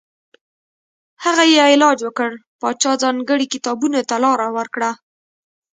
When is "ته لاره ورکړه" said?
4.09-4.91